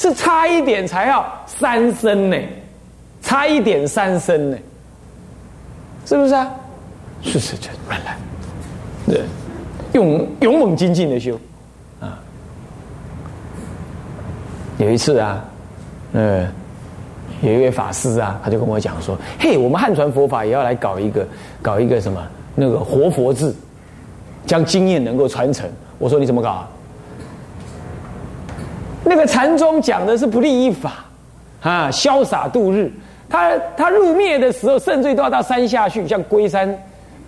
[0.00, 2.36] 是差一点才要三生呢，
[3.20, 4.56] 差一点三生呢，
[6.06, 6.50] 是不是啊？
[7.20, 8.16] 是是是，慢来，
[9.06, 9.20] 对，
[9.92, 11.38] 勇勇猛精进的修
[12.00, 12.18] 啊。
[14.78, 15.44] 有一次啊，
[16.14, 16.48] 呃，
[17.42, 21.28] 有一位法师啊，他就跟我讲说：“嘿，我们汉传佛法也要来搞一个，
[21.60, 23.54] 搞一个什么那个活佛制，
[24.46, 25.70] 将经验能够传承。”
[26.00, 26.70] 我说：“你怎么搞啊？”
[29.04, 31.04] 那个禅宗讲的是不立一法，
[31.62, 32.92] 啊，潇洒度日。
[33.28, 36.76] 他他入灭的时候，甚至都要到山下去，像龟山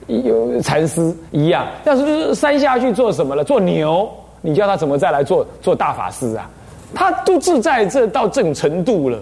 [0.06, 1.66] 有禅师一样。
[1.84, 3.44] 但是山下去做什么了？
[3.44, 6.50] 做牛，你叫他怎么再来做做大法师啊？
[6.94, 9.18] 他都自在这到这种程度了，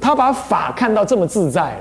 [0.00, 1.80] 他把法看到这么自在了，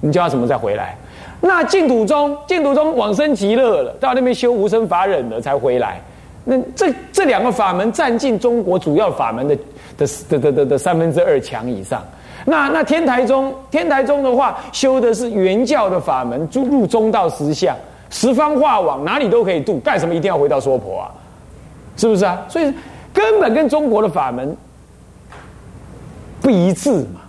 [0.00, 0.96] 你叫他怎么再回来？
[1.40, 6.00] 那净土宗，净土宗往生极乐了，到那边修无生法忍了才回来。
[6.48, 9.58] 那这这两个法门占尽中国主要法门的
[9.98, 10.06] 的
[10.38, 12.00] 的的的三分之二强以上。
[12.44, 17.76] 那那天台宗，天台宗的话，修的是原教的法门，入入中道实相，
[18.10, 21.10] 十方化网，哪里都可以度，干什么一定要回到娑婆啊？
[21.96, 22.40] 是不是啊？
[22.48, 22.72] 所以
[23.12, 24.56] 根本跟中国的法门
[26.40, 27.22] 不一致嘛。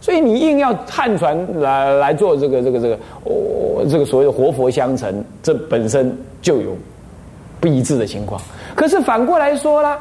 [0.00, 6.76] 所以你硬要汉传来来做这个这个这个哦，这个所谓的活佛相承，这本身就有
[7.60, 8.40] 不一致的情况。
[8.74, 9.98] 可是反过来说啦，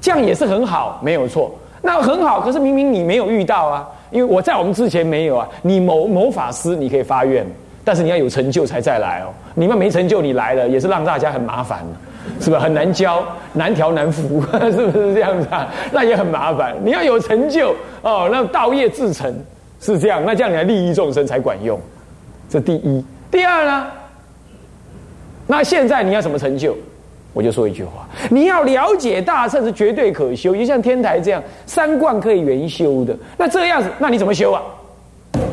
[0.00, 1.54] 这样也是很好，没有错。
[1.82, 5.48] 那很好，可是明明你没有遇到啊，因为我在我们之前没有啊。
[5.62, 7.46] 你某某法师你可以发愿，
[7.84, 9.32] 但是你要有成就才再来哦。
[9.54, 11.80] 你们没成就，你来了也是让大家很麻烦，
[12.40, 12.60] 是吧？
[12.60, 13.24] 很难教，
[13.54, 15.68] 难调难服， 是不是这样子啊？
[15.90, 16.76] 那也很麻烦。
[16.84, 19.34] 你要有成就哦，那道业自成
[19.80, 21.80] 是这样，那这样你来利益众生才管用。
[22.48, 23.86] 这第一，第二呢？
[25.46, 26.76] 那现在你要什么成就？
[27.32, 33.16] 我就说一句话：你要了解大乘是绝对可修，就像天台这样三观可以圆修的。
[33.36, 34.60] 那这样子，那你怎么修啊？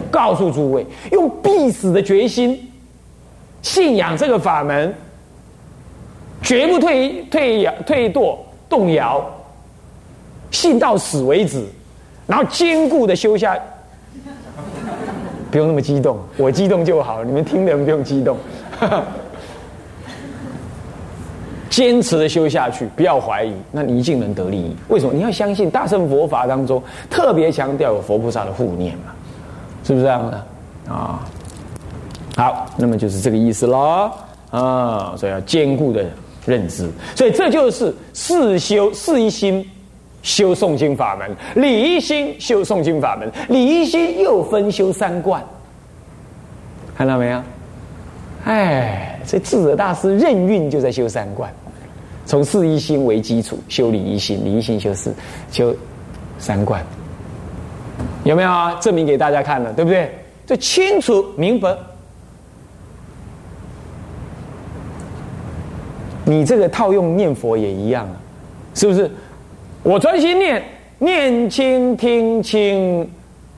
[0.10, 2.72] 告诉诸位，用必死的决心，
[3.62, 4.92] 信仰这个法门，
[6.42, 8.38] 绝不退退退堕
[8.68, 9.24] 动摇，
[10.50, 11.64] 信到死为止，
[12.26, 13.56] 然后坚固的修下。
[15.52, 18.38] 不用那么激动，我激动就好，你们听的人不用激动。
[21.78, 24.76] 坚持的修下去，不要怀疑，那你一定能得利益。
[24.88, 25.14] 为什么？
[25.14, 29.14] 你要相信大乘佛法当中特别强调有佛菩萨的护念嘛，
[29.84, 30.44] 是不是这样的
[30.92, 31.24] 啊？
[32.36, 34.10] 好，那么就是这个意思喽
[34.50, 36.04] 啊，所以要坚固的
[36.48, 39.64] 认知，所以这就是四修四一心
[40.24, 41.30] 修诵经法门，
[41.62, 45.44] 理一心修诵经法门，理一心又分修三观，
[46.98, 47.40] 看到没有？
[48.46, 51.54] 哎，这智者大师任运就在修三观。
[52.28, 55.16] 从四一心为基础修理一心，理一心修四
[55.50, 55.74] 修
[56.38, 56.86] 三观，
[58.26, 58.76] 有没有啊？
[58.82, 60.14] 证明给大家看了，对不对？
[60.46, 61.76] 这清楚明白。
[66.26, 68.16] 你这个套用念佛也一样啊，
[68.76, 69.10] 是不是？
[69.82, 70.62] 我专心念，
[71.00, 73.10] 念清听清，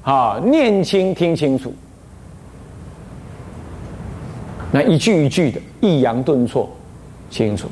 [0.03, 1.73] 啊，念清听清楚，
[4.71, 6.69] 那一句一句的抑扬顿挫
[7.31, 7.67] 清楚。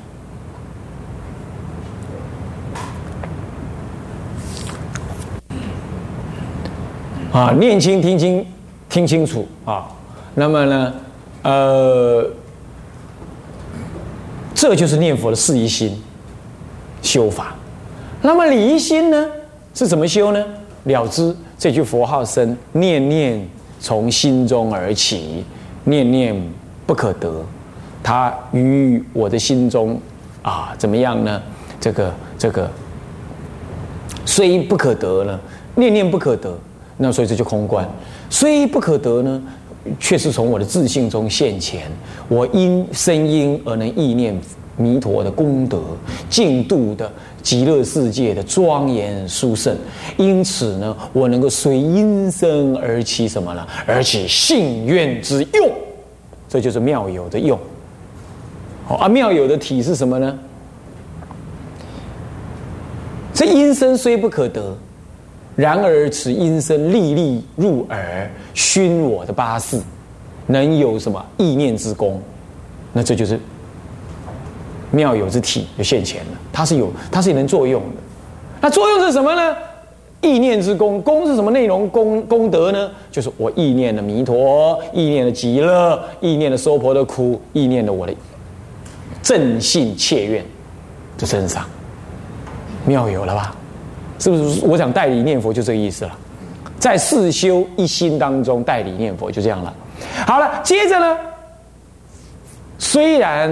[7.37, 8.43] 啊，念清、听清、
[8.89, 9.87] 听清楚啊！
[10.33, 10.93] 那么呢，
[11.43, 12.27] 呃，
[14.55, 16.01] 这就是念佛的四一心
[17.03, 17.53] 修法。
[18.23, 19.29] 那么理一心呢，
[19.75, 20.43] 是怎么修呢？
[20.85, 23.47] 了知这句佛号声，念念
[23.79, 25.45] 从心中而起，
[25.83, 26.35] 念念
[26.87, 27.45] 不可得，
[28.01, 30.01] 它于我的心中
[30.41, 31.39] 啊，怎么样呢？
[31.79, 32.67] 这个这个
[34.25, 35.39] 虽不可得呢，
[35.75, 36.57] 念念不可得。
[36.97, 37.87] 那所以这就空观，
[38.27, 39.41] 虽不可得呢，
[39.99, 41.83] 却是从我的自信中现前。
[42.27, 44.35] 我因声音而能意念
[44.75, 45.79] 弥陀的功德，
[46.27, 47.11] 净度的
[47.43, 49.77] 极乐世界的庄严殊胜。
[50.17, 53.65] 因此呢，我能够随音声而起什么呢？
[53.85, 55.71] 而起信愿之用，
[56.49, 57.59] 这就是妙有的用。
[58.85, 60.39] 好，啊，妙有的体是什么呢？
[63.33, 64.75] 这音声虽不可得。
[65.57, 69.81] 然而此音声历历入耳，熏我的八识，
[70.45, 72.21] 能有什么意念之功？
[72.93, 73.39] 那这就是
[74.91, 76.31] 妙有之体就现前了。
[76.53, 77.95] 它是有，它是能作用的。
[78.61, 79.57] 那作用是什么呢？
[80.21, 81.89] 意念之功，功是什么内容？
[81.89, 82.91] 功功德呢？
[83.09, 88.13] 就是我意念的弥陀，意念的极乐，意念的娑婆的苦，意念的我的
[89.23, 90.45] 正信切愿
[91.17, 91.65] 的身上，
[92.85, 93.55] 妙有了吧？
[94.19, 94.65] 是不是？
[94.65, 96.11] 我想代理念佛就这个意思了，
[96.79, 99.73] 在四修一心当中代理念佛就这样了。
[100.25, 101.17] 好了，接着呢，
[102.77, 103.51] 虽然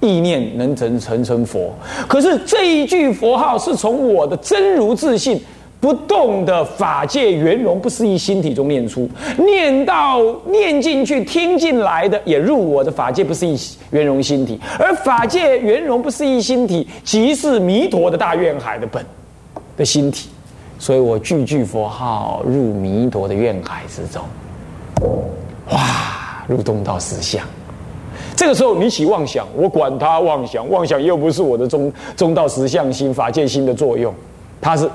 [0.00, 1.72] 意念能成成成佛，
[2.08, 5.40] 可是这一句佛号是从我的真如自信。
[5.80, 13.54] 不动的法界圆融不思议心体中念出，念到念进去听进来的也入我的法界不思议
[13.90, 19.04] 圆融心体，而法界圆融不思议心体即是弥陀的大愿海的本
[19.76, 20.28] 的心体，
[20.78, 24.22] 所以我句句佛号入弥陀的愿海之中，
[25.70, 27.44] 哇，入动到实相。
[28.36, 34.12] 这个时候你起妄想，我管他妄想，妄想又不是我的中中道实相心法界心的作用，
[34.60, 34.90] 它是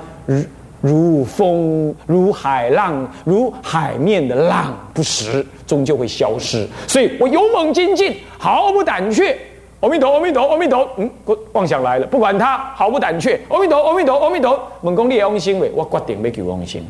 [0.80, 6.66] 如风，如海浪，如海面的浪不实，终究会消失。
[6.86, 9.38] 所以我勇猛精进，毫不胆怯。
[9.80, 10.88] 阿弥陀，阿弥陀，阿弥陀。
[10.96, 11.10] 嗯，
[11.52, 13.40] 妄想来了，不管他，毫不胆怯。
[13.48, 14.60] 阿弥陀，阿弥陀，阿弥陀。
[14.82, 15.70] 问讲你的妄心未？
[15.74, 16.86] 我决定要求妄心。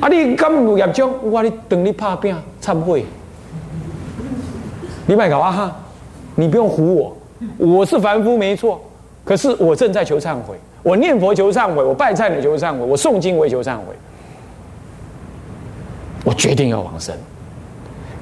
[0.00, 1.10] 啊，你敢有业障？
[1.22, 3.04] 我你等你拍拼忏悔。
[5.06, 5.76] 你卖搞啊哈！
[6.36, 7.16] 你不用唬我，
[7.58, 8.80] 我是凡夫没错，
[9.24, 10.54] 可是我正在求忏悔。
[10.82, 13.94] 我念佛求忏悔，我拜忏也求忏悔，我诵经我也求忏悔，
[16.24, 17.14] 我决定要往生。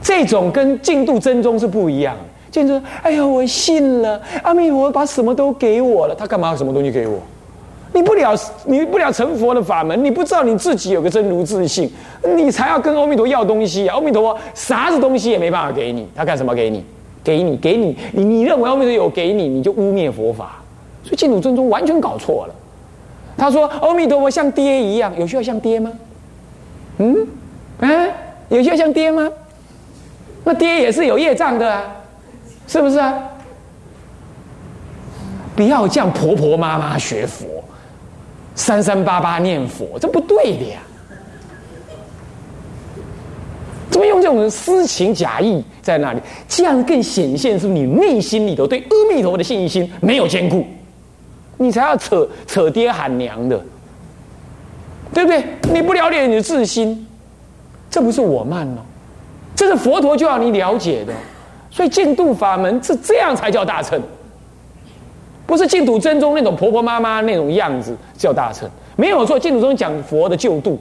[0.03, 2.23] 这种跟净度真宗是不一样的。
[2.51, 7.19] 净度，哎呀，我信了，阿弥陀把什么都给我了，他干嘛要什么东西给我？
[7.93, 8.37] 你不了，
[8.67, 11.91] 你不了成佛的法门，你不知道你自己有个真如自信，
[12.37, 13.97] 你才要跟阿弥陀要东西啊！
[13.97, 16.85] 阿弥陀佛啥子东西也没办法给你，他干什么给你？
[17.25, 20.63] 给你，给你，你你认为阿弥陀有给你，你就污蔑佛法。
[21.03, 22.55] 所以净土正宗完全搞错了。
[23.37, 25.91] 他说：“阿弥陀佛像爹一样，有需要像爹吗？
[26.99, 27.27] 嗯，
[27.81, 28.15] 哎，
[28.51, 29.29] 有需要像爹吗？
[30.45, 31.83] 那爹也是有业障的啊，
[32.71, 33.13] 是不是啊？
[35.57, 37.45] 不要这样婆婆妈妈学佛，
[38.55, 40.79] 三三八八念佛，这不对的呀。
[43.91, 46.21] 怎么用这种私情假意在那里？
[46.47, 50.65] 这样更显现出你内心里头对阿弥陀佛的信心没有坚固。”
[51.59, 53.61] 你才要扯扯爹喊娘的，
[55.13, 55.45] 对不对？
[55.75, 57.05] 你不了解你的自心，
[57.91, 58.79] 这不是我慢哦，
[59.57, 61.13] 这是佛陀就要你了解的。
[61.71, 64.01] 所以净土法门是这样才叫大乘，
[65.47, 68.69] 不是净土真宗那种婆婆妈妈那种样子叫大乘。
[68.97, 70.79] 没有错，净土中讲佛的救度，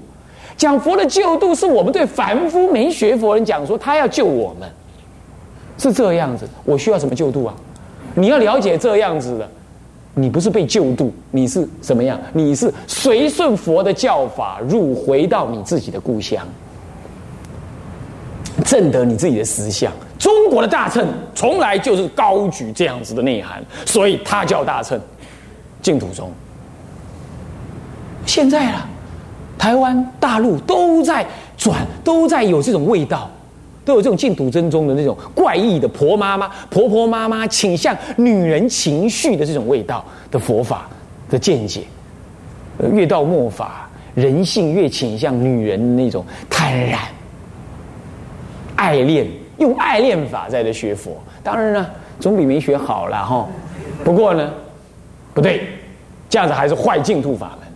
[0.58, 4.68] 讲佛的救度是我们对凡夫没学佛人讲说他要救我们，
[5.78, 6.48] 是这样子。
[6.66, 7.54] 我需要什么救度啊？
[8.16, 9.50] 你要了解这样子的。
[10.16, 12.20] 你不是被救度，你是什么样？
[12.34, 16.46] 你是随顺佛的教法，入回到你自己的故乡，
[18.66, 19.94] 证得你自己的实相。
[20.20, 25.00] 中国的大乘从来就是高举这样子的内涵，所以它叫大乘。
[25.82, 26.30] 净土宗，
[28.26, 28.86] 现在啊，
[29.58, 31.26] 台湾、大陆都在
[31.58, 33.28] 转，都在有这种味道。
[33.86, 40.88] 都有这种净土真宗的那种怪异的婆妈妈、婆婆妈妈倾向女人情绪的这种味道的佛法
[41.28, 41.82] 的见解，
[42.94, 47.00] 越到末法，人性越倾向女人那种坦然、
[48.76, 49.26] 爱恋，
[49.60, 51.18] 用爱恋法在这学佛。
[51.44, 51.90] 当然了，
[52.20, 53.48] 总比没学好了哈。
[54.04, 54.50] 不过呢，
[55.34, 55.68] 不对，
[56.30, 57.68] 这样子还是坏净土法门，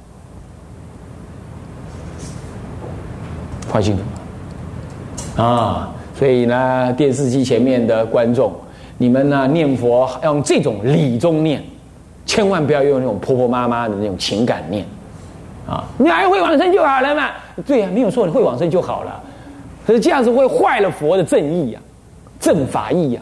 [3.72, 5.90] 坏净土啊。
[6.16, 8.54] 所以呢，电视机前面的观众，
[8.98, 11.62] 你们呢念佛要用这种理中念，
[12.26, 14.86] 千万不要用那种婆婆妈妈的那种情感念，
[15.68, 17.32] 啊，你还会往生就好了嘛？
[17.66, 19.22] 对呀，没有错，你会往生就好了。
[19.86, 21.80] 可是这样子会坏了佛的正义呀，
[22.40, 23.22] 正法义呀，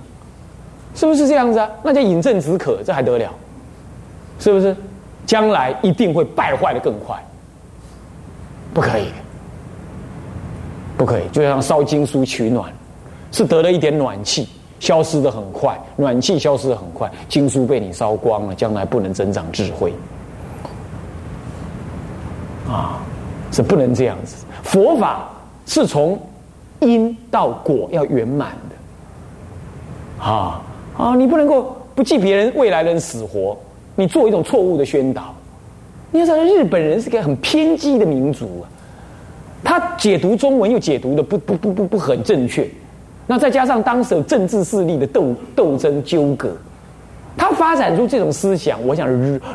[0.96, 1.70] 是不是这样子啊？
[1.84, 3.32] 那叫饮鸩止渴，这还得了？
[4.40, 4.76] 是不是？
[5.26, 7.16] 将来一定会败坏的更快，
[8.74, 9.06] 不可以，
[10.98, 12.72] 不可以，就像烧经书取暖。
[13.32, 14.50] 是得了一点暖气，
[14.80, 19.94] 消失的很快，暖气消失的很快，经书被你烧光了，将来不能增长智慧，
[22.68, 23.00] 啊，
[23.52, 24.44] 是不能这样子。
[24.64, 25.30] 佛法
[25.66, 26.20] 是从
[26.82, 30.62] 因到果要圆满的，啊
[30.98, 33.58] 啊，你不能够不计别人未来人死活，
[33.96, 35.34] 你做一种错误的宣导。
[36.12, 38.66] 你要知道，日本人是个很偏激的民族啊，
[39.64, 42.68] 他解读中文又解读的不不不不不很正确。
[43.28, 46.50] 那再加上当时有政治势力的斗斗争纠葛，
[47.38, 49.08] 他发展出这种思想，我想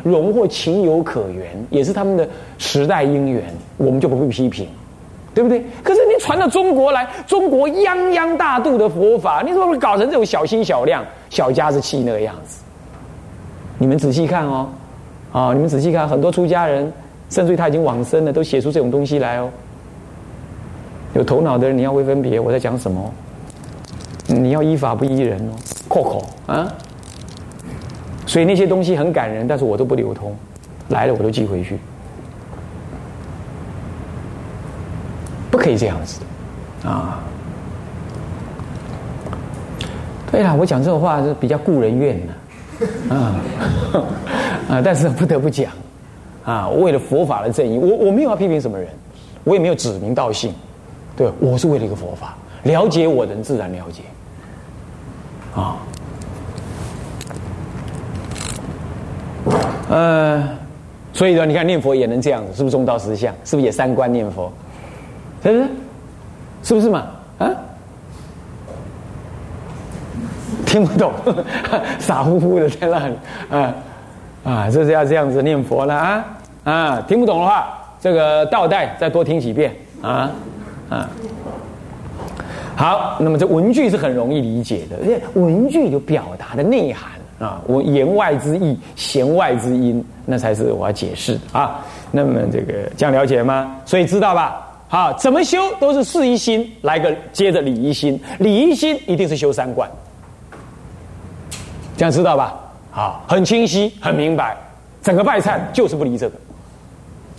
[0.03, 3.43] 荣获情有可原，也是他们的时代因缘，
[3.75, 4.67] 我们就不会批评，
[5.35, 5.63] 对不对？
[5.83, 5.93] 可
[6.27, 12.61] 传到中国来，中国泱泱大度的佛法，你怎么会搞成这种小心小量、小家子气那个样子？
[13.77, 14.67] 你们仔细看哦，
[15.31, 16.91] 啊，你们仔细看，很多出家人，
[17.29, 19.49] 甚至于他已经往生了，都写出这种东西来哦。
[21.13, 23.09] 有头脑的人，你要会分别我在讲什么，
[24.27, 25.55] 你要依法不依人哦，
[25.87, 26.67] 阔口啊。
[28.25, 30.35] 所以那些东西很感人，但是我都不流通，
[30.89, 31.79] 来了我都寄回去，
[35.67, 36.21] 可以这样子
[36.85, 37.19] 啊。
[40.31, 42.33] 对呀，我讲这种话是比较顾人怨的，
[43.13, 43.35] 啊。
[44.69, 45.69] 啊，但是不得不讲。
[46.45, 48.87] 啊，为了佛法的正义，我我没有要批评什么人，
[49.43, 50.53] 我也没有指名道姓，
[51.17, 54.03] 对，我是为了一个佛法，了解我的人自然了解，
[55.53, 55.75] 啊，
[59.89, 60.47] 呃，
[61.11, 63.35] 所以呢，你看念佛也能这样子，是不是中道实相？
[63.43, 64.49] 是不是也三观念佛？
[65.43, 65.69] 是不是？
[66.63, 67.05] 是不是嘛？
[67.39, 67.49] 啊？
[70.65, 71.13] 听不懂，
[71.97, 73.15] 傻乎乎的在那里，
[73.49, 73.73] 啊
[74.43, 76.25] 啊，这是要这样子念佛了啊
[76.65, 77.01] 啊！
[77.07, 77.69] 听不懂的话，
[78.01, 80.29] 这个倒带再多听几遍啊
[80.89, 81.09] 啊。
[82.75, 91.79] 好，那么这文句是很容易理解的，因为文句有表达的内涵啊，我言外之意，弦外之音，那才是我要解释的啊。
[92.11, 93.75] 那么这个这样了解吗？
[93.85, 94.66] 所以知道吧？
[94.89, 99.89] 好，怎么修都是事一心，来个接着理一心，理一心一定是修三观。
[101.97, 102.55] 这样知道吧？
[102.91, 104.55] 好，很清晰，很明白。
[105.01, 106.35] 整个拜忏就是不离这个。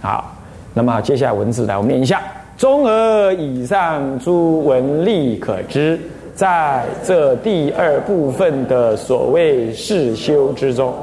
[0.00, 0.30] 好，
[0.74, 2.22] 那么接下来文字来，我们念一下：
[2.56, 5.98] 综合以上诸文例可知，
[6.34, 10.94] 在这第二部分的所谓世修之中，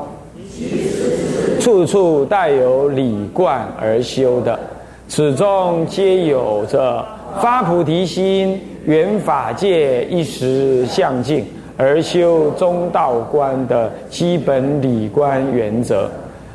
[1.59, 4.59] 处处带有理观而修的，
[5.07, 7.05] 此中皆有着
[7.41, 11.45] 发菩提心、圆法界一时相境。
[11.77, 16.09] 而修中道观的基本理观原则，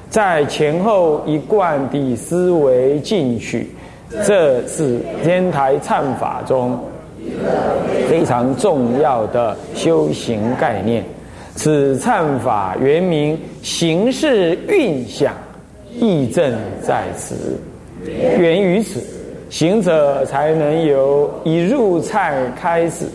[0.08, 3.68] 在前后一贯的思维进取，
[4.24, 6.80] 这是天台忏法中
[8.08, 11.04] 非常重要的修行概念。
[11.54, 15.34] 此忏法原名形式运想，
[16.00, 17.60] 义正在此，
[18.06, 19.00] 源于此，
[19.48, 23.06] 行者才能由一入忏开始。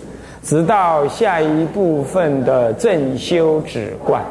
[0.44, 4.24] 直到下一部分的正修止观，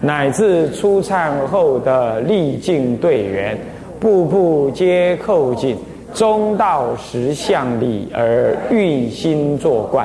[0.00, 3.56] 乃至出忏后的历尽队员，
[4.00, 5.78] 步步皆扣紧
[6.12, 10.04] 中道实相理而运心作观，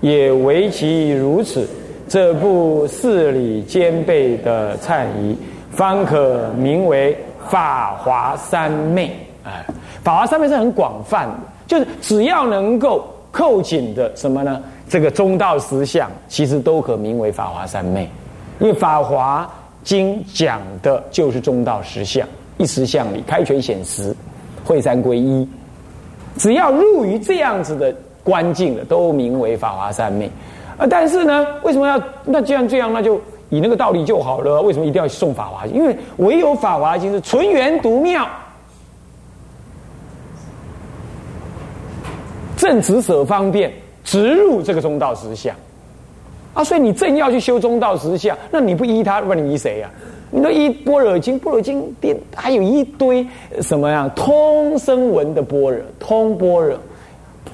[0.00, 1.68] 也唯其如此，
[2.06, 5.36] 这部四理兼备的忏仪，
[5.72, 7.16] 方可名为
[7.48, 9.10] 法华三昧。
[9.44, 9.64] 哎，
[10.02, 14.60] 法华三昧是很广泛的，就是只要能够扣紧的什么呢？
[14.88, 18.08] 这个中道实相其实都可名为法华三昧，
[18.58, 19.48] 因为法华
[19.84, 22.26] 经讲的就是中道实相，
[22.58, 24.14] 一实相里开权显实，
[24.64, 25.48] 会三归一，
[26.36, 27.94] 只要入于这样子的
[28.24, 30.28] 关境的，都名为法华三昧。
[30.76, 34.60] 啊，但是呢，为什么要那既然这样，那就以那个道理就好了？
[34.60, 35.76] 为什么一定要送法华经？
[35.76, 38.26] 因为唯有法华经是纯元独妙，
[42.60, 43.72] 正直舍方便。
[44.02, 45.54] 直入这个中道实相
[46.54, 49.90] 啊，所以你正要去修中道实相，那你不依他，不你依谁呀？
[50.30, 53.24] 你都依般若经，般若经边还有一堆
[53.60, 54.10] 什么呀？
[54.16, 56.78] 通声闻的般若，通般若，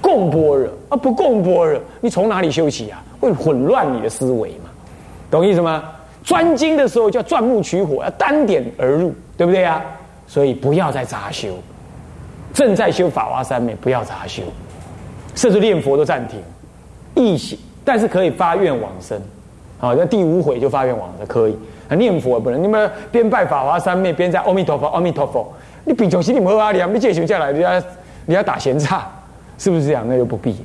[0.00, 3.02] 共般若啊，不共般若，你从哪里修起啊？
[3.20, 4.70] 会混乱你的思维嘛？
[5.28, 5.82] 懂意思吗？
[6.22, 9.84] 专精的时候叫钻木取火，要单点而入，对不对呀？
[10.28, 11.48] 所以不要再杂修，
[12.54, 14.42] 正在修法华三昧，不要杂修。
[15.36, 16.40] 甚至念佛都暂停，
[17.14, 19.20] 意行，但是可以发愿往生，
[19.78, 21.56] 好，那第五回就发愿往生可以。
[21.96, 25.46] 念佛不能，你们边拜法华三昧，边在阿弥陀佛，阿弥陀佛。
[25.84, 27.80] 你平常心你没法念，你借求下来，你要
[28.24, 29.08] 你要打闲岔，
[29.56, 30.04] 是不是这样？
[30.08, 30.58] 那就不必了，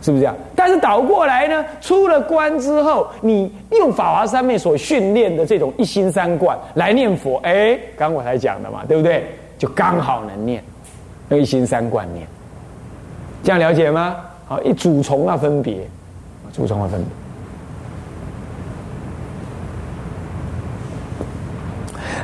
[0.00, 0.34] 是不是这样？
[0.56, 9.26] 但是倒过来呢，出了关之后，你用法华三昧所训练的这种一心三观来念佛，哎，刚我才讲的嘛，对不对？
[9.58, 10.64] 就刚好能念，
[11.28, 12.26] 那一心三观念。
[13.44, 14.16] 这样了解吗？
[14.46, 15.86] 好，一主从啊分别，
[16.50, 17.08] 主从啊分别。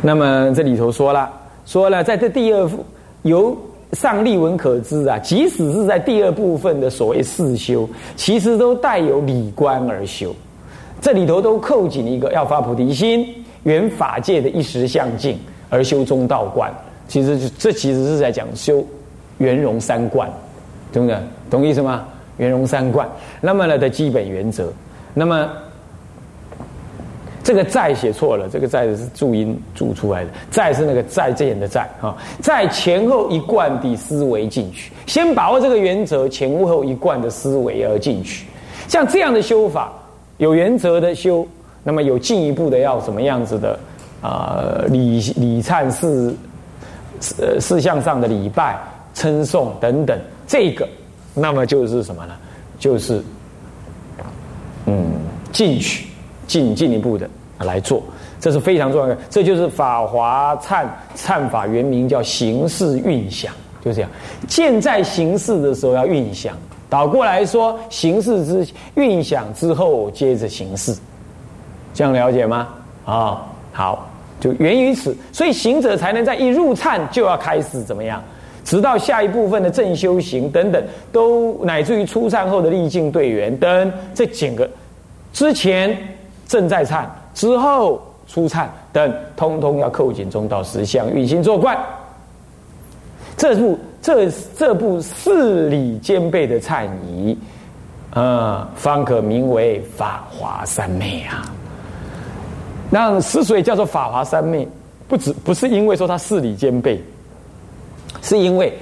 [0.00, 1.30] 那么这里头说了，
[1.66, 2.82] 说了，在这第二部
[3.20, 3.54] 由
[3.92, 7.86] 上例文可知啊，即使是在第二部分的所谓四修，
[8.16, 10.34] 其实都带有理观而修。
[11.02, 13.26] 这里头都扣紧一个要发菩提心，
[13.64, 16.72] 圆法界的一时相境而修中道观。
[17.08, 18.82] 其实这其实是在讲修
[19.36, 20.30] 圆融三观。
[20.92, 22.06] 懂不，懂懂意思吗？
[22.38, 23.08] 圆融三观，
[23.40, 24.72] 那么呢的基本原则，
[25.12, 25.48] 那么
[27.42, 38.46] 这个在写错了，这个在是注音注出来的，在是那个再见的在啊，在前后一贯的思维进去，先把握这个原则，前后一贯的思维而进去。
[38.88, 39.92] 像这样的修法，
[40.38, 41.46] 有原则的修，
[41.82, 43.78] 那么有进一步的要什么样子的
[44.22, 46.34] 啊礼礼忏事
[47.38, 48.78] 呃事项上的礼拜
[49.14, 50.18] 称颂等等，
[50.50, 50.88] 这个
[51.32, 52.34] 那么就是什么呢？
[52.76, 53.22] 就是
[54.86, 55.20] 嗯
[55.52, 56.08] 进取
[56.48, 57.30] 进进一步的
[57.60, 58.02] 来做，
[58.40, 59.16] 这是非常重要的。
[59.30, 63.54] 这就是法华忏忏法原名叫形式运想，
[63.84, 64.10] 就这样。
[64.48, 66.56] 见在形式的时候要运想。
[66.88, 68.66] 倒过来说，形式之
[68.96, 70.92] 运想之后，接着形式，
[71.94, 72.66] 这样了解吗？
[73.04, 78.20] 啊，好，就源于此，所以行者才能在一入忏就要开始怎么样，
[78.70, 84.70] 直到下一部分的正修行等等，都乃至于出忏后的历境队员等这几个，
[85.32, 85.98] 之前
[86.46, 91.76] 正在忏，之后出忏等，通通要扣紧中道实相，运行作观。
[93.36, 97.36] 这部这这部四理兼备的忏仪，
[98.10, 101.42] 啊，方可名为法华三昧啊。
[102.88, 104.68] 那之所以叫做法华三昧，
[105.08, 107.02] 不止不是因为说它四理兼备，
[108.22, 108.76] 是因为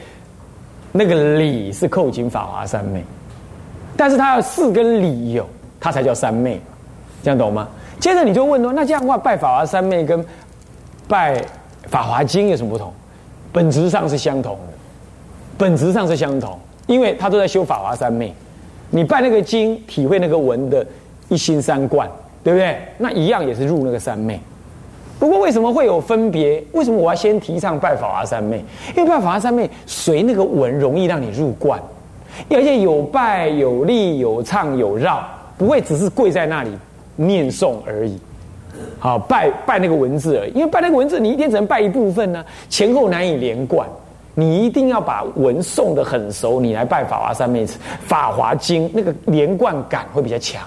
[0.92, 3.02] 那个理是扣紧法华三昧，
[3.97, 6.61] 但是他要四跟理有，他才叫三昧，
[7.23, 7.68] 这样懂吗？
[8.00, 10.25] 接着你就问说，那这样的话，拜法华三昧跟
[11.07, 11.45] 拜
[11.88, 12.92] 法华经有什么不同？
[13.52, 14.75] 本质上是相同的，
[15.57, 18.35] 本质上是相同，因为他都在修法华三昧。
[18.90, 20.87] 你拜那个经，体会那个文的
[21.28, 22.09] 一心三观，
[22.42, 22.78] 对不对？
[22.97, 24.40] 那一样也是入那个三昧。
[25.19, 26.63] 不过为什么会有分别？
[26.73, 28.65] 为什么我要先提倡拜法华三昧？
[28.97, 31.81] 因为拜法华三昧随那个文容易让你入观，
[32.51, 36.71] 而且有拜有立有唱有绕，不会只是跪在那里
[37.17, 38.19] 念诵而已。
[39.01, 43.89] 好拜拜那个文字而已，因为拜那个文字，你一天只能拜一部分呢，前后难以连贯。
[44.35, 47.67] 你一定要把文诵的很熟，你来拜法华三昧
[48.07, 50.62] 法华经那个连贯感会比较强。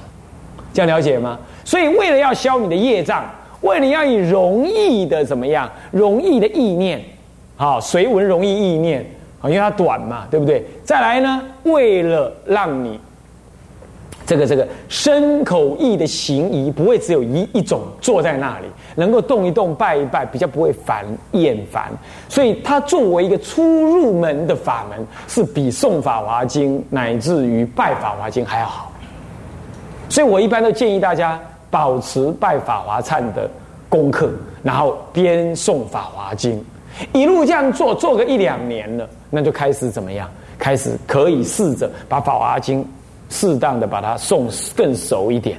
[0.74, 1.40] 这样了解吗？
[1.64, 3.24] 所以为了要消你的业障，
[3.62, 7.02] 为了要以容易的怎么样，容易的意念，
[7.56, 9.06] 好随文容易意念
[9.42, 10.66] 啊，因为它短嘛，对不对？
[10.84, 13.00] 再来呢，为了让你。
[14.24, 21.92] 这个这个身口意的行仪不会只有一一种，坐在那里能够动一动、拜一拜，比较不会烦厌烦。
[22.30, 28.90] 所以它作为一个初入门的法门，是比诵法华经乃至于拜法华经还要好。
[30.08, 31.38] 所以我一般都建议大家
[31.72, 33.50] 保持拜法华忏的
[33.90, 34.30] 功课，
[34.62, 36.64] 然后边诵法华经，
[37.14, 40.30] 一路这样做，做个一两年了，那就开始怎么样？
[40.60, 42.86] 开始可以试着把法华经。
[43.34, 45.58] 适当的把它诵更熟一点，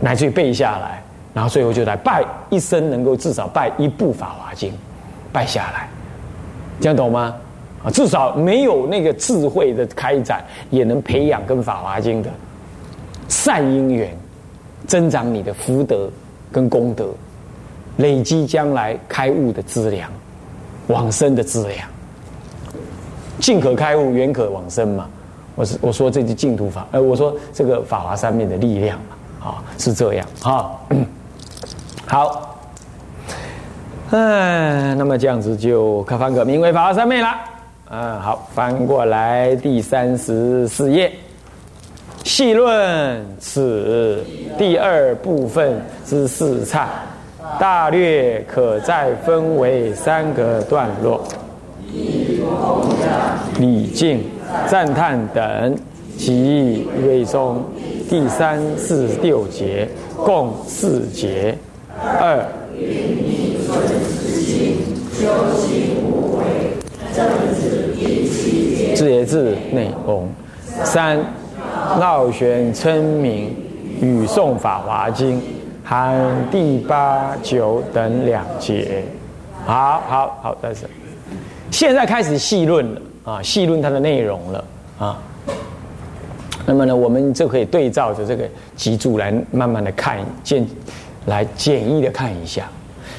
[0.00, 1.00] 乃至于背下来，
[1.32, 4.68] 然后最后就来拜一生，能够至少拜一部《法华经》，
[5.32, 5.88] 拜下来，
[6.80, 7.36] 这样懂吗？
[7.84, 12.28] 啊，至少没有那个智慧的开展，也能培养跟《法华经》的
[13.28, 14.12] 善因缘，
[14.92, 16.06] 增长你的福德
[16.52, 17.08] 跟功德，
[17.96, 20.10] 累积将来开悟的资粮，
[20.88, 21.88] 往生的资粮，
[23.40, 25.08] 进可开悟，远可往生嘛。
[25.54, 30.70] 我是我说这是净土法，呃，我说这个法华三昧的力量嘛，啊，是这样啊。
[32.04, 32.58] 好，
[34.10, 37.28] 嗯，那么这样子就可翻个名为法华三昧了。
[37.88, 41.10] 嗯，好，翻过来第三十四页，
[42.34, 44.24] 细论此
[44.56, 46.86] 第二部分之四忏，
[47.60, 51.22] 大略可再分为三个段落，
[53.60, 54.24] 礼敬。
[54.66, 55.76] 赞叹等
[56.16, 57.62] 及瑞中
[58.08, 61.54] 第三四六节共四节。
[62.18, 62.42] 二，
[68.96, 70.26] 这也是内容。
[70.82, 71.18] 三，
[72.00, 73.54] 绕旋称名
[74.00, 75.40] 与诵法华经，
[75.84, 76.16] 含
[76.50, 79.04] 第八九等两节。
[79.64, 80.86] 好好好，但是
[81.70, 83.00] 现在开始细论了。
[83.24, 84.64] 啊，细论它的内容了
[84.98, 85.18] 啊。
[86.66, 90.66] 那么呢，我们就可以对照着这个集注来慢慢的看简，
[91.26, 92.68] 来简易的看一下。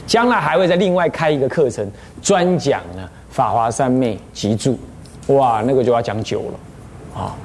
[0.05, 1.89] 将来还会再另外开一个课程，
[2.21, 4.77] 专讲呢《法华三昧集注》。
[5.35, 7.35] 哇，那个就要讲久了啊，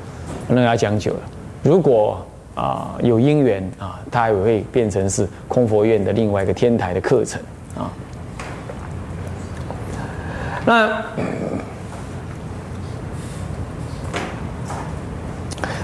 [0.49, 1.21] 那要讲久了。
[1.63, 7.41] 如果啊有因缘啊，它也会变成是空佛院的另外一个天台的课程
[7.77, 7.93] 啊。
[10.65, 11.03] 那。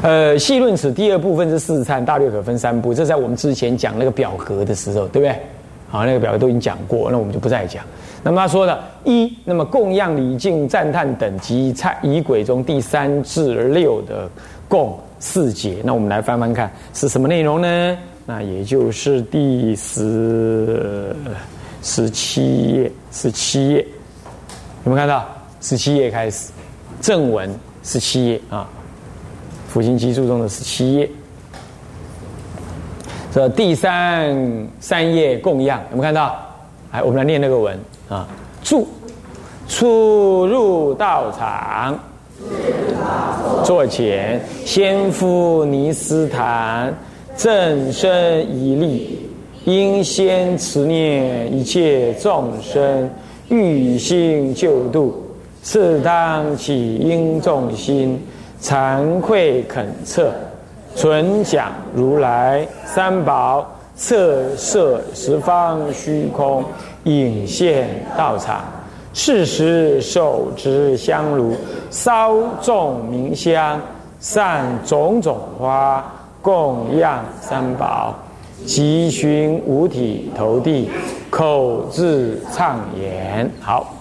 [0.03, 2.93] 呃，细论此第二部分是四忏，大略可分三步。
[2.93, 5.41] 这在我们之前讲那个表格的时候，对不对？
[5.89, 7.83] 好，那个表格都已经讲过，那我们就不再讲。
[8.25, 14.29] 那么他说的，一，那么供养礼敬赞叹等级忏仪轨中第三至六的
[14.67, 17.99] 供四节，那我们来翻翻看是什么内容呢？
[18.25, 21.15] 那也就是第十
[21.83, 23.87] 十七页，十七页
[24.87, 25.29] 有没有看到？
[25.61, 26.51] 十七页开始，
[27.03, 28.67] 正文十七页啊。
[29.71, 31.11] 《辅经集注》中的十七页，
[33.33, 34.35] 这第三
[34.81, 36.41] 三页供养有没有看到？
[36.93, 37.79] 来，我们来念那个文
[38.15, 38.29] 啊。
[38.63, 38.87] 住
[39.69, 41.99] 出入道场，
[43.65, 46.95] 坐前，先敷尼斯坛，
[47.37, 49.29] 正身一立，
[49.65, 53.11] 应先持念一切众生
[53.49, 55.23] 欲心救度，
[55.63, 58.21] 次当起应众心。
[58.63, 60.33] 惭愧恳测，
[60.95, 66.65] 存讲如来三宝，色色十方虚空，
[67.05, 68.65] 引现道场。
[69.17, 71.55] 是时手执香炉，
[71.89, 73.81] 烧众明香，
[74.19, 76.05] 散种种花，
[76.43, 78.13] 供养三宝。
[78.67, 80.91] 即寻五体投地，
[81.31, 83.95] 口自唱言：好，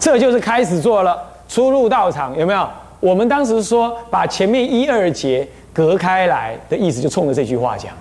[0.00, 1.16] 这就是开始做了。
[1.48, 2.68] 出入道场，有没有？
[2.98, 7.92] 我们当时说把前面一二节隔开来的意思，就冲着这句话讲。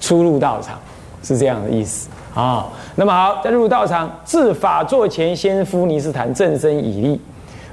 [0.00, 0.78] 出入道场
[1.22, 2.68] 是这样的意思啊。
[2.96, 7.20] 那么好，在入道场至法座前，先敷尼斯坛，正身以立。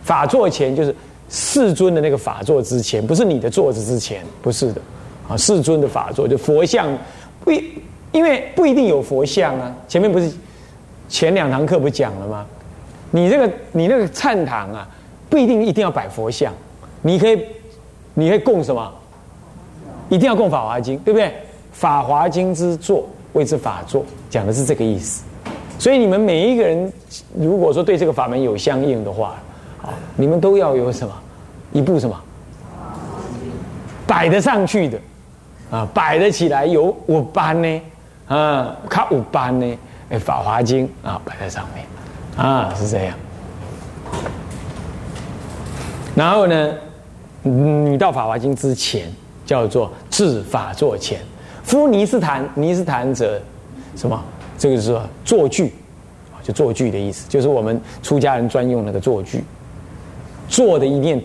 [0.02, 0.96] 法座前就是
[1.30, 4.82] 世尊的那个法座之前，不是你的座子之前，不是的
[5.28, 5.38] 啊。
[5.38, 6.88] 世尊的法座就佛像，
[7.44, 7.52] 不
[8.12, 9.76] 因为不一定有佛像啊。
[9.88, 10.32] 前面不是
[11.10, 12.46] 前两堂课不讲了吗？
[13.12, 14.88] 你这个你那个忏堂啊。
[15.28, 16.54] 不一定一定要摆佛像，
[17.02, 17.38] 你可以，
[18.14, 18.94] 你可以供什么？
[20.08, 21.28] 一定要供《法华经》，对不对？
[21.76, 25.26] 《法华经》之作谓之法座，讲的是这个意思。
[25.78, 26.92] 所以你们每一个人，
[27.38, 29.36] 如果说对这个法门有相应的话，
[29.84, 31.14] 啊，你们都要有什么？
[31.74, 32.18] 一部什么？
[34.08, 34.98] 摆得上去的，
[35.70, 37.82] 啊，摆得起来有五班呢，
[38.30, 39.78] 啊，看五班呢，
[40.10, 41.86] 哎，《法华经》啊，摆在上面，
[42.38, 43.14] 啊，是这样。
[46.16, 46.74] 然后呢，
[47.42, 49.14] 你到《法华经》之前
[49.46, 51.20] 叫做至法座前，
[51.66, 53.42] 夫尼斯坦，尼斯坦者
[53.96, 54.24] 什么？
[54.58, 55.74] 这个是说坐具，
[56.42, 59.44] 就坐具的意思，就是我们出家人专用那个坐具，
[60.48, 61.22] 做的一面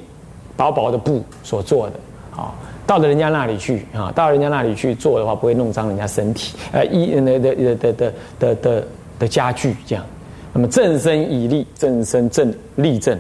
[0.57, 1.96] 薄薄的布所做的。
[2.35, 2.55] 啊，
[2.87, 6.57] 到了人家那里去啊，到人家那里去做的话，不会弄脏人家身体。
[6.72, 10.05] 呃，衣那的的的的的的的家具这样。
[10.53, 13.16] 那么正身以立，正身正立正。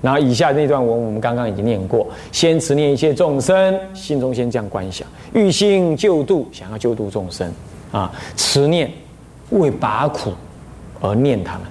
[0.00, 7.52] 然后以下那段文我们刚刚已经念过，先持念一切众生，心中先这样观想，欲心救度，想要救度众生
[7.90, 8.90] 啊，持念
[9.50, 10.32] 为拔苦
[11.00, 11.62] 而念他们。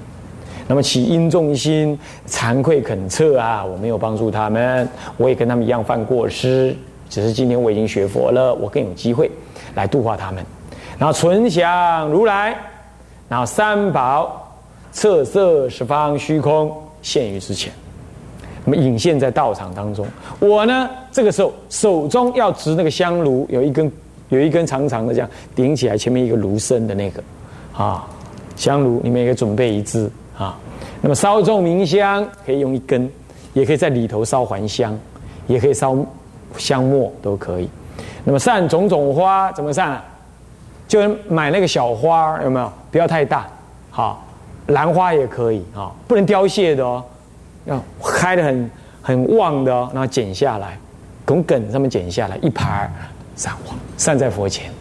[0.68, 4.86] 那么起因重心，惭愧恳测啊，我没有帮助他们，
[5.16, 6.76] 我也跟他们一样犯过失，
[7.10, 9.32] 只是今天我已经学佛了，我更有机会
[9.76, 10.44] 来度化他们。
[11.00, 12.54] 然后存想如来，
[13.30, 14.54] 然后三宝
[14.92, 17.72] 测色十方虚空现于之前。
[18.70, 20.06] 那么隐现在道场当中，
[20.40, 23.90] 我呢这个时候手中要执那个香炉，有一根
[24.28, 27.24] 有一根长长的这样顶起来，前面一个炉身的那个
[27.74, 28.06] 啊
[28.58, 30.60] 香炉，你们也可以准备一支啊。
[31.00, 33.10] 那么烧众明香可以用一根，
[33.54, 35.00] 也可以在里头烧还香，
[35.48, 35.96] 也可以烧
[36.58, 37.70] 香末都可以。
[38.26, 40.04] 那么散种种花怎么散啊？
[40.90, 41.00] 就
[41.30, 42.70] 买那个小花有没有？
[42.92, 43.48] 不要太大，
[43.90, 44.26] 好
[44.68, 47.02] 兰花也可以啊，不能凋谢的哦。
[47.68, 50.78] 要开的很很旺的哦，然后剪下来，
[51.28, 52.90] 从梗上面剪下来一排
[53.36, 54.72] 散花散在佛前，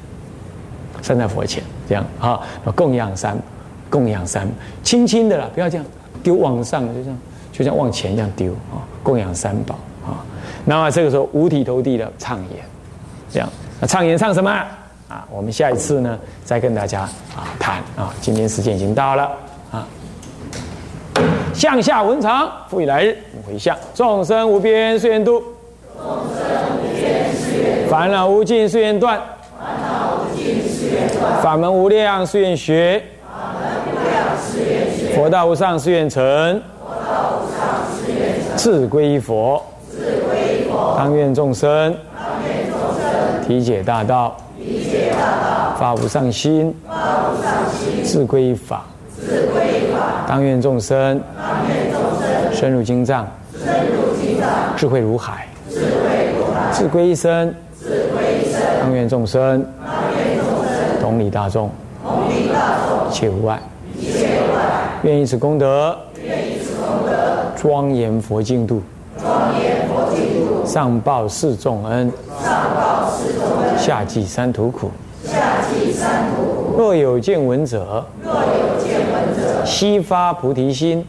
[1.02, 2.40] 散在佛前这样啊，
[2.74, 3.36] 供养三
[3.90, 4.48] 供养三，
[4.82, 5.84] 轻轻的啦，不要这样
[6.22, 7.18] 丢往上，就这样
[7.52, 10.24] 就像往前这样丢啊，供养三宝啊。
[10.64, 12.64] 那么这个时候五体投地的唱言，
[13.30, 13.48] 这样
[13.80, 14.50] 那唱言唱什么
[15.08, 15.26] 啊？
[15.30, 17.02] 我们下一次呢再跟大家
[17.34, 19.30] 啊谈啊，今天时间已经到了
[19.70, 19.86] 啊。
[21.56, 23.16] 向下文长，复以来日
[23.46, 23.74] 回向。
[23.94, 25.42] 众生无边誓愿度，
[25.96, 26.44] 众生
[26.76, 29.18] 无边誓愿烦恼无尽誓愿断，
[29.58, 31.42] 烦恼无尽誓愿断。
[31.42, 35.16] 法门无量誓愿学，法门无量誓愿学。
[35.16, 36.22] 佛道无上誓愿成，
[36.78, 37.58] 佛道无上
[37.96, 38.56] 誓愿成。
[38.58, 39.96] 自归佛，自
[40.28, 40.94] 归佛。
[40.98, 43.48] 当愿众生，当愿众生。
[43.48, 45.76] 体解大道，体解大道。
[45.78, 46.94] 发无上心，发
[47.30, 48.04] 无上心。
[48.04, 48.84] 自归法。
[50.28, 51.20] 当愿众生
[52.56, 53.28] 深入经藏，
[54.78, 57.54] 智慧如海，智慧如海自归一生，
[58.80, 59.62] 当愿众生，
[60.98, 61.70] 同理大众，
[63.10, 63.60] 一切无碍。
[65.02, 65.94] 愿以此功德，
[67.54, 68.80] 庄严佛净土，
[70.64, 72.10] 上报四重恩，
[72.42, 74.90] 上报四重恩下济三途苦
[75.22, 76.24] 下济三。
[76.74, 78.40] 若有见闻者，若有
[78.82, 81.04] 见闻者悉发菩提心，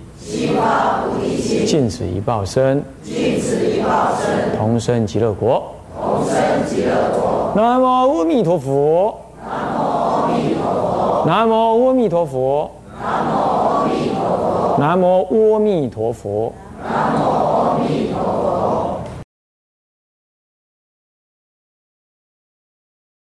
[1.67, 5.61] 尽此一报身，尽此一报身，同生极乐国，
[6.01, 6.33] 同生
[6.65, 7.51] 极乐国。
[7.53, 12.71] 南无阿弥陀佛，南无阿弥陀佛，南无阿弥陀佛，
[13.03, 16.53] 南无阿弥陀佛，南无阿弥陀佛。
[16.81, 17.36] 南无